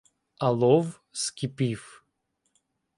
Алов 0.39 1.01
скипів: 1.11 2.03